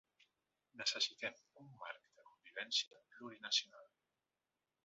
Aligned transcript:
Necessitem 0.81 1.37
un 1.63 1.69
marc 1.83 2.09
de 2.21 2.25
convivència 2.31 3.05
plurinacional. 3.13 3.89